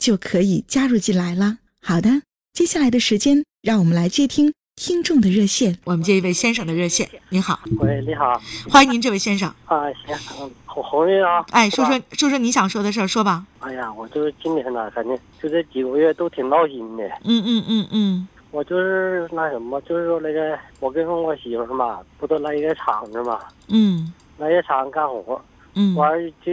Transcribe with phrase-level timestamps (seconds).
[0.00, 1.58] 就可以加入进来了。
[1.82, 2.22] 好的，
[2.54, 5.78] 接下来的时间，让我们来接听听众的热线。
[5.84, 7.06] 我们接一位先生的热线。
[7.28, 8.40] 您好，喂，你好，
[8.70, 9.54] 欢迎您，这位先生。
[9.66, 10.16] 啊，行，
[10.64, 11.44] 红红的啊。
[11.50, 13.46] 哎，说说说说你想说的事儿，说吧。
[13.58, 17.04] 哎呀，我就是今年呢，反正就这几个月都挺闹心的。
[17.24, 18.28] 嗯嗯嗯嗯。
[18.52, 25.40] 我就是那什么，就是说那个，我跟我媳妇嘛，不都来一个厂子嘛，嗯，来一个厂干活，
[25.74, 26.52] 嗯，完就，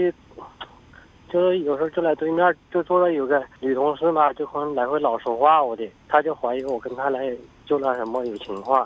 [1.32, 8.86] 就是有时候就来对面，就坐着有个女同事嘛，就可能来回老说话我的，他就怀疑我跟他来就那什么有情况，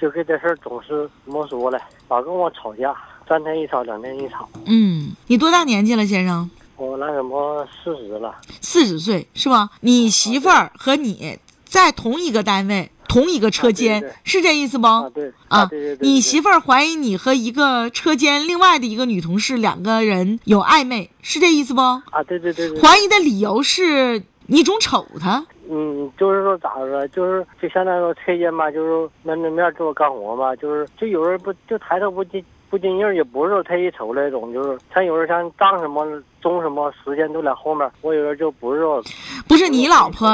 [0.00, 1.78] 就这件事总是怎么说了，
[2.08, 2.94] 老跟我吵架，
[3.28, 4.48] 三天一吵，两天一吵。
[4.66, 6.50] 嗯，你多大年纪了，先生？
[6.76, 8.34] 我那什么四十了。
[8.60, 9.70] 四十岁是吧？
[9.80, 11.38] 你媳妇儿和你。
[11.64, 14.86] 在同一个单位，同一个车间，是这意思不？
[14.86, 16.08] 啊，对啊，对对对。
[16.08, 21.80] 你媳妇儿怀疑你和一个车间另外的一个女同事两个人有暧昧，是这意思不？
[21.80, 22.80] 啊，对对对。
[22.80, 25.44] 怀疑的理由是你总瞅她。
[25.70, 36.02] 嗯，就是说咋说，就是就相当于说车间嘛，就是面对面做干活嘛，就是就有人不就抬头不进不进影，也不是说特意瞅那种，就是他有人像账什么。
[36.42, 39.00] 中什么时间都在后面，我有人就不是说，
[39.46, 40.28] 不是你老婆，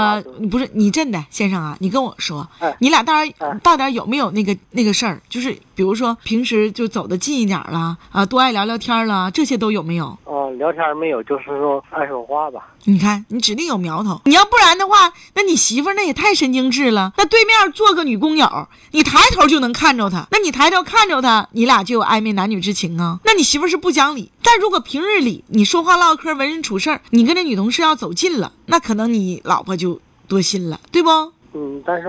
[0.51, 5.21] 不是你真的先生啊，你跟我说，你俩到底到底有没有那个那个事儿？
[5.29, 10.17] 就是比如说平时就走的近一点了啊，多爱聊聊天了，这些都有没有？
[10.25, 12.75] 哦，聊天没有，就是说爱说话吧。
[12.85, 14.21] 你看，你指定有苗头。
[14.25, 17.13] 你要不然的话，那你媳妇那也太神经质了。
[17.17, 18.47] 那对面坐个女工友，
[18.93, 23.21] 你抬头就能看着她，那你抬头看着她，你俩就有暧昧男女之情啊？
[23.25, 24.33] 那你媳妇是不讲理。
[24.43, 25.99] 但如果平日里你说话。
[25.99, 31.11] 唠嗑为人处事儿，你跟这女同事要走近了，那可能你老婆就多心了，对不？
[31.55, 32.09] 嗯，但是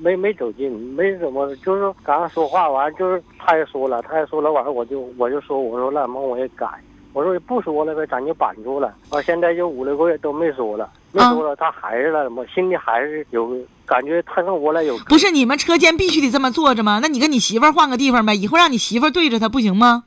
[0.00, 6.66] 没没走近，没怎么，就是刚刚说话完，就是他也说了，他也说了，完了我就我就说，我说那么我也改，
[7.12, 8.94] 我说不说了呗，咱就板住了。
[9.10, 14.96] 完现在就五六个月都没说了，没说了，他还是那什么，心里还是有感觉，他跟我俩有。
[15.08, 17.00] 不是你们车间必须得这么坐着吗？
[17.02, 20.04] 那你跟你媳妇换个地方呗，以后让你媳妇对着他不行吗？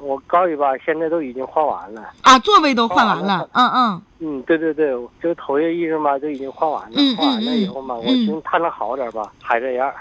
[0.00, 9.92] 我告诉吧，现在都已经换完了啊，座位都换完了，嗯嗯嗯，对对对，就头些意思嘛，都已经换完了，换完了以后嘛，我寻思他能好点吧，还这样。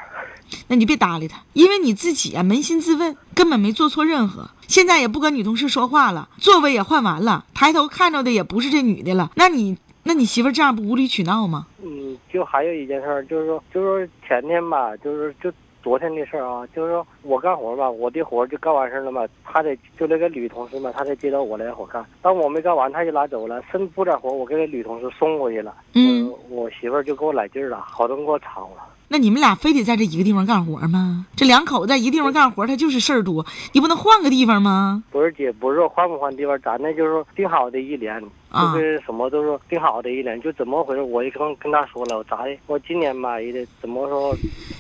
[0.68, 11.68] 那你别搭理他，因为你自己啊，扪心自问，根本没做错任何，现在也不跟女同事说话了，座位也换完了，抬头看着的也不是这女的了，那你，那你媳妇这样不无理取闹吗？
[11.84, 15.52] 嗯，就还有一件事，就是说，就是说前天吧，就是就。
[15.86, 22.04] 昨天的事儿啊，就是说我干活吧，我的活就干完事儿了嘛，他得就那个女同事嘛，他得接到我来活干。
[22.24, 25.76] 但我没干完，他就拿走了，剩不点活，我给那女同事送过去了。
[25.94, 28.82] 嗯，我媳妇儿就给我来劲儿了，好多人给我吵了。
[29.08, 31.26] 那你们俩非得在这一个地方干活吗？
[31.36, 35.04] 这两口子在一个地方干活，他就是事儿多，你不能换个地方吗？
[35.12, 38.22] 不是姐，不是换不换地方，咱那就是说定好的一年。
[38.54, 41.02] 就是什么都是定好的一点，就怎么回事？
[41.02, 42.58] 我也跟跟他说了，我咋的？
[42.68, 44.36] 我今年吧也得怎么说？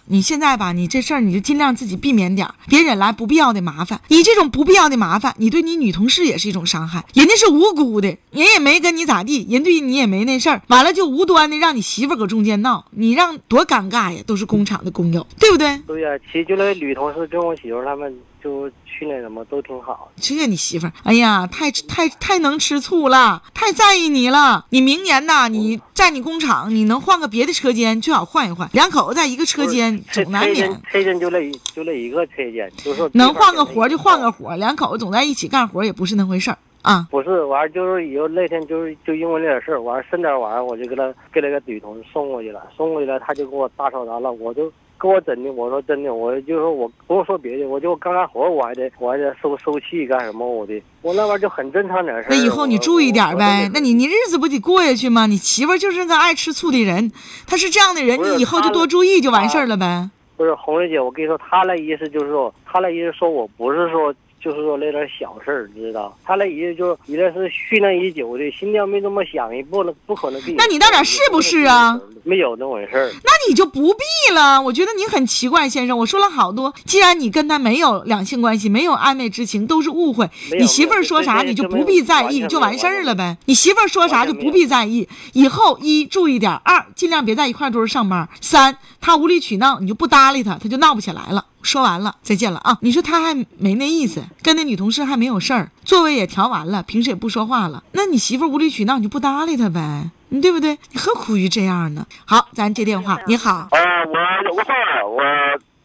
[0.05, 3.99] 你现在吧，你这事儿你就尽量自己避免点儿，别惹来不必要的麻烦。
[4.07, 7.03] 你这种不必要的麻烦，你对你女同事也是一种伤害。
[7.13, 14.21] 人家是无辜的，人也没跟你咋地，人对你也没那事儿，完了就无端的让你媳妇搁中间闹，你让多尴尬呀！
[14.25, 15.77] 都是工厂的工友，对不对？
[15.87, 18.71] 对呀，其实就那女同事跟我媳妇他们就。
[18.97, 24.65] 去年什么都挺好，这你媳妇儿，哎呀，太太太能吃醋了，太在意你了。
[24.69, 28.69] 你明年呐，你在你工厂，你能换个别的车间，最好换一换。
[28.73, 30.69] 两口子在一个车间，总难免。
[30.91, 37.07] 车间就那一就那一个车间，就说能换个活就换个活，两口子总在一起干活也不是那回事儿啊。
[37.09, 52.27] 不是，完就是以后那天就是就因为那点事儿，完剩点玩意儿，我就给他给那个女同事送过去了，送过去了，他就给我大吵大闹，我就跟我整的，我说真的，我就说我不用说别的，我就干干活我还得我还得受受气干什么我的，我那玩意儿就很正常点事儿。
[52.29, 55.25] 那以后你注意点呗，那你你日子不得过下去吗？
[55.27, 57.11] 你媳妇儿就是个爱吃醋的人，
[57.47, 60.09] 她是这样的人，你以后就多注意就完事儿了呗。
[60.37, 64.13] 不是红瑞姐，我跟你说，她那意思就是说，她那意思说我不是说。
[64.41, 66.15] 就是说那点小事儿，你知道？
[66.23, 70.57] 他那意思就是你那是训练已久的，心跳没这么想，也不能不可能给你。
[70.57, 71.99] 那你那点是不是啊？
[72.23, 73.11] 没有那回事儿。
[73.23, 74.61] 那你就不必了。
[74.61, 75.97] 我觉得你很奇怪，先生。
[75.97, 80.29] 我说了好多，既然你跟他没有两性关系，没有暧昧之情，都是误会。
[80.57, 83.37] 你媳妇儿说啥你就不必在意，就完事儿了呗。
[83.45, 85.07] 你媳妇儿说啥就不必在意。
[85.33, 88.27] 以后一注意点，二尽量别在一块堆上班。
[88.41, 91.45] 三他无理取闹，你就不搭理他，他就闹不起来了。
[91.61, 92.75] 说完了，再见了啊！
[92.81, 97.83] 你说他还没那意思，跟那女同事还没有事儿，座位也调完了，平时也不说话了。
[97.91, 100.09] 那你媳妇无理取闹，你就不搭理他呗？
[100.29, 100.75] 你对不对？
[100.91, 102.03] 你何苦于这样呢？
[102.25, 103.19] 好，咱接电话。
[103.27, 105.21] 你好，啊，我有个事儿，我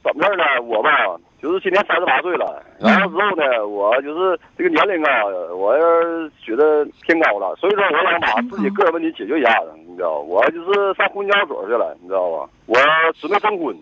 [0.02, 0.42] 怎么事呢？
[0.62, 0.88] 我吧，
[1.42, 5.24] 就是今年三十八岁了，然后之后呢，我就是这个年龄啊，
[5.56, 5.74] 我
[6.44, 12.48] 觉得偏高了，所以说我想把自己个人问题解决一下子，你知道我就是上婚介所去了，你知道吧？
[12.66, 12.76] 我
[13.20, 13.74] 准备征婚。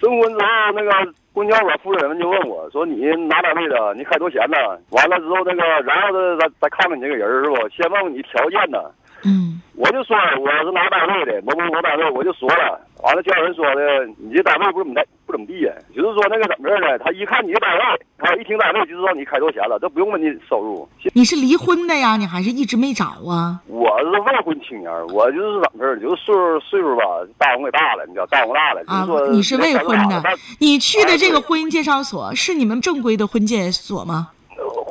[0.00, 0.90] 征婚之后，那个
[1.32, 3.94] 婚介所负责人就问我说：“你哪单位的？
[3.94, 4.56] 你开多少钱呢？”
[4.90, 7.68] 完了之后，那个然后再再看看你这个人是不？
[7.68, 8.90] 先问问你条件呢。
[9.24, 9.60] 嗯。
[9.76, 12.80] 我就说我是哪单位的，某某某单位，我就说了。
[13.02, 15.72] 完了，叫人说的，你这单位不怎么不怎么地呀？
[15.94, 16.96] 就是说那个怎么着呢？
[17.00, 17.82] 他一看你这单位，
[18.16, 20.88] 他一听单位就知道你开多少钱了，这不用问你收入。
[21.12, 22.16] 你是离婚的呀？
[22.16, 23.60] 你还是一直没找啊？
[23.66, 27.02] 我是未婚青年，我就是怎么事就是岁数岁数吧，
[27.36, 28.82] 大我也大了，你知道，大我大了。
[28.86, 30.22] 啊，你是未婚的，
[30.60, 34.28] 你去的这个婚姻介绍所是你们正规的婚介所吗？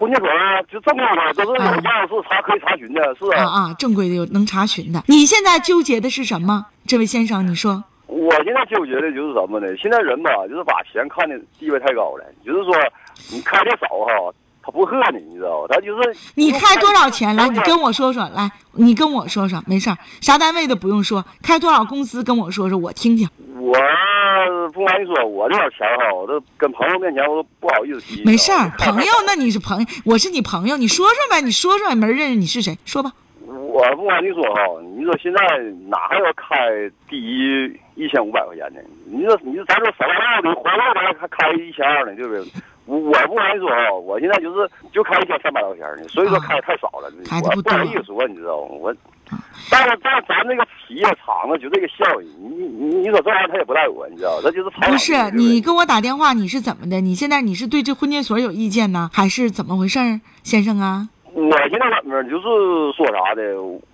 [0.04, 0.28] 婚介所
[0.70, 5.02] 就正规的，都是有钥匙查可以查询的，是啊啊，正规的有能查询的。
[5.08, 6.66] 你现在纠结的是什么？
[6.86, 7.82] 这位先生，你说。
[8.08, 9.68] 我现在纠结的就是什么呢？
[9.78, 12.26] 现在人吧，就是把钱看的地位太高了。
[12.46, 12.76] 就是说，
[13.32, 15.68] 你开的少哈，他不喝你，你知道吧？
[15.74, 17.48] 他就是你开多少钱来？
[17.48, 23.28] 你跟我说说来，你跟我说说，没事儿，啥单位的不用说，开多少工资跟我说说，我听听。
[23.56, 23.74] 我
[24.70, 28.24] 不瞒你说，我这点钱哈，我都跟朋友面前我都不好意思提。
[28.24, 33.12] 没事儿，朋友，那你是朋友，我是你朋友，你说说呗，你说说，没人认识你是谁，说吧。
[33.46, 34.62] 我不瞒你说哈，
[34.96, 35.40] 你说现在
[35.90, 36.56] 哪还有开
[37.10, 37.66] 第一
[37.96, 38.84] 一千五百块钱的？
[39.06, 42.44] 你说你说咱说省道的活道的还开一千二呢，对不对？
[42.86, 47.12] 我我不瞒你说哈，我现在就是就开一千三百块钱呢，所以说开的太少了，
[47.44, 48.68] 我不好意思说，你知道吗？
[48.80, 48.96] 我，
[49.70, 57.02] 但是但是咱这个企业厂子就这个效益，你你你说这玩意儿他也不带我，你知道他就是不是你跟我打电话你是怎么的？
[57.02, 61.08] 你现在你是对这婚介所有意见呢，还是怎么回事儿，先生啊？
[61.34, 62.44] 我现在怎么就是
[62.96, 63.42] 说啥的，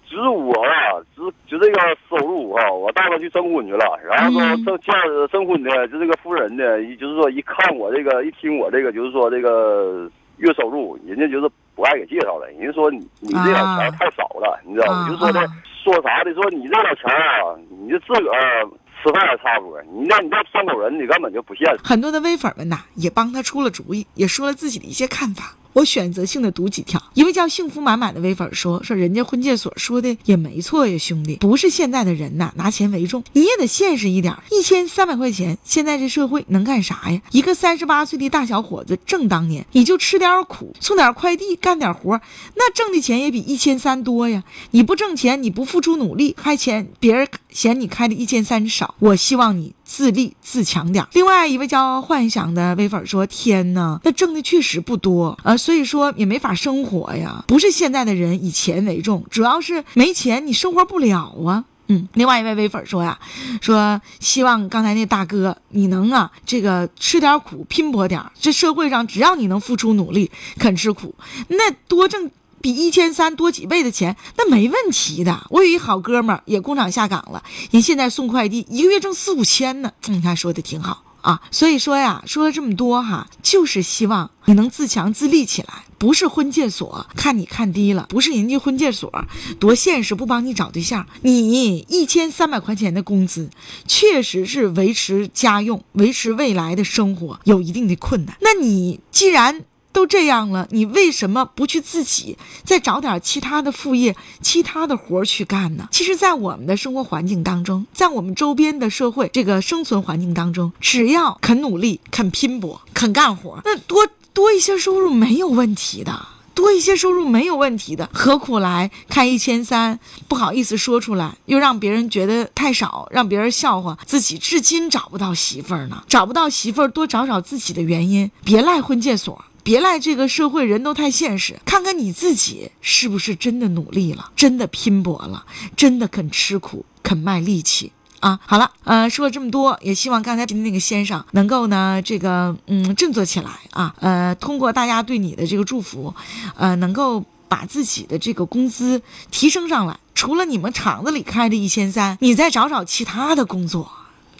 [0.10, 1.80] 就是我啊，就就这个
[2.10, 4.94] 收入啊，我带他去征婚去了，然后说征见
[5.32, 6.64] 征婚的，就这个夫人呢，
[6.98, 15.10] 就是说一看我这个，一听我这个，就是说这个月收入，人家就是不爱给介绍了，人家说你你这点钱太少了，你知道吗？
[15.10, 15.40] 就说的
[15.84, 18.68] 说啥的，说你这点钱啊，你就自个儿
[19.02, 21.80] 吃饭也差不多，你那你再三口人，你根本就不现实。
[21.84, 25.56] 很多的微粉们呐，也帮他出了主意，也说了自己的一些看法。
[25.74, 34.36] 我选择性的读几条，一位叫幸福满满的微粉说：“说人家婚介所说的也没错呀，兄弟，不是现在的人呐，拿钱为重，你也得现实一点。
[34.52, 37.22] 一千三百块钱，现在这社会能干啥呀？
[37.32, 42.20] 一个三十八岁的大小伙子，正当年，你就吃点苦，送点快递，干点活，
[42.56, 44.44] 那挣的钱也比一千三多呀。
[44.72, 48.96] 你不挣钱，你不付出努力，还嫌别人嫌你开的一千三少。
[49.00, 51.04] 我希望你。”自立自强点。
[51.14, 57.44] 另外一位叫幻想的微粉说：“天哪，那挣的确实不多啊，所以说也没法生活呀。
[57.48, 63.20] 不是现在的人以钱为重，主要是没钱你生活不了啊。”嗯，另外一位微粉说呀
[63.62, 68.24] ：“说希望刚才那大哥你能啊，这个吃点苦，拼搏点。
[68.40, 71.14] 这社会上只要你能付出努力，肯吃苦，
[71.50, 75.48] 那多挣。”比一千三多几倍的钱，那没问题的。
[75.50, 79.94] 我有一好哥们儿也工厂下岗了，人现在送快递，一个月挣四五千呢。
[80.08, 81.42] 你看说的挺好啊。
[81.52, 85.84] 所以说呀，说了这么多哈，就是希望你能自强自立起来。
[85.98, 89.12] 不是婚介所看你看低了，不是人家婚介所
[89.60, 91.06] 多现实，不帮你找对象。
[91.24, 93.50] 你一千三百块钱的工资，
[93.86, 98.38] 确实是维持家用、维持未来的生活有一定的困难。
[98.40, 99.66] 那你既然
[100.00, 105.90] 都这样了，你为什么不去自己再找点其他的副业、其他的活去干呢？
[105.92, 116.28] 其实，在我们的生活环境当中，在我们周边的社会这个生存环境当中，只要肯努力、肯拼搏、肯干活，那多多一些收入没有问题的。
[116.56, 126.04] 多一些收入没有问题的，何苦来开一千三，不好意思说出来，又让别人觉得太少，让别人笑话自己，至今找不到媳妇儿呢？
[126.08, 129.44] 找不到媳妇儿，多找找自己的原因，别赖婚介所。
[129.64, 131.60] 别赖这个社会，人都太现实。
[131.66, 138.40] 看看你自己是不是真的努力了，真的拼搏了，真的肯吃苦，肯卖力气啊！
[138.46, 143.94] 好了，呃，说了这么多，也希望刚才那个先生能够呢，这个嗯，振作起来啊！
[144.00, 146.14] 呃，通过大家对你的这个祝福，
[146.56, 149.02] 呃，能够把自己的这个工资
[149.32, 149.98] 提升上来。
[150.16, 153.90] 除了你们厂子里开的一千三，你再找找其他的工作。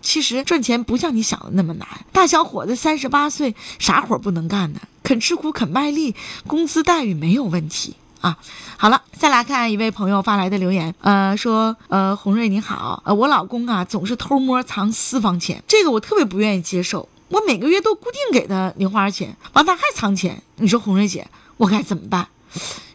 [0.02, 1.88] 其实赚钱不像你想的那么难。
[2.12, 4.80] 大小伙子三十八岁，啥活不能干呢？
[5.04, 6.16] 肯吃苦，肯卖力，
[6.46, 8.38] 工资待遇没有问题啊。
[8.78, 17.10] 好了，再来看一位朋友发来的留言，呃，说，呃，红瑞你好，呃，我老公啊总是偷摸藏私房钱，这个我特别不愿意接受。
[17.30, 20.42] 我每个月都固定给他零花钱，完他还藏钱。
[20.58, 21.28] 你说红瑞姐，
[21.58, 22.28] 我该怎么办？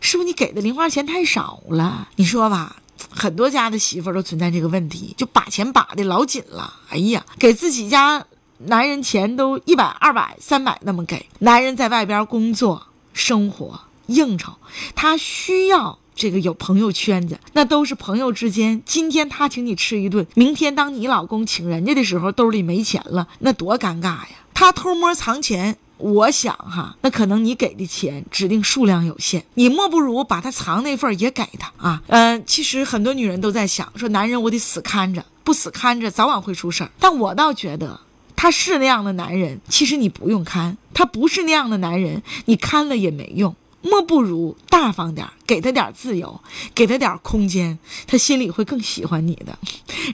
[0.01, 2.09] 是不是你给的零花钱太少了？
[2.17, 2.77] 你说吧。
[3.11, 6.75] 很多家的媳妇儿都存在这个问题，就把钱把的老紧了。
[6.91, 8.25] 哎呀，给自己家
[8.59, 11.27] 男人钱都一百、二百、三百那么给。
[11.41, 14.55] 男人在外边工作、生活、应酬，
[14.95, 18.83] 他需要这个有朋友圈子，那都是朋友之间。
[18.87, 24.29] 今天他请你吃一顿，明天当你老公请人家的时候，兜里没钱了，那多尴尬呀！
[24.55, 25.77] 他偷摸藏钱。
[25.97, 32.03] 我想哈，那可能你给的钱指定数量有限，你莫不如把他藏那份也给他啊。
[32.09, 36.91] 嗯，其实很多女人都在想，说男人我得死看着，不死看着早晚会出事儿。
[36.99, 38.01] 但我倒觉得
[38.35, 43.55] 他是那样的男人，其实你不用看；他不是那样的男人，你看了也没用。
[43.85, 46.41] 莫不如大方点，给他点自由，
[46.75, 49.57] 给他点空间，他心里会更喜欢你的。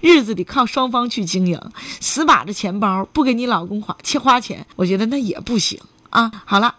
[0.02, 1.58] 日子得靠双方去经营，
[2.00, 6.30] 死把着钱包不给你老公花去花钱，我觉得那也不行啊。
[6.44, 6.74] 好了。